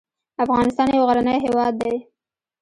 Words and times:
افغانستان 0.43 0.87
يو 0.97 1.03
غرنی 1.09 1.37
هېواد 1.45 1.73
دی. 1.81 1.95